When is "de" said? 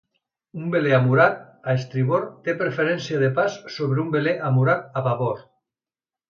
3.25-3.29